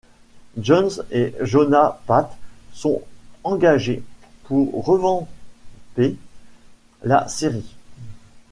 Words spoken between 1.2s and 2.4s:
Jonas Pate